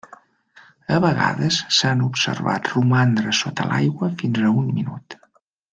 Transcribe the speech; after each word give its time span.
A 0.95 0.97
vegades 1.03 1.59
s'han 1.79 2.01
observat 2.07 2.73
romandre 2.73 3.37
sota 3.43 3.69
l'aigua 3.73 4.11
fins 4.23 4.45
a 4.49 4.55
un 4.65 4.73
minut. 4.81 5.21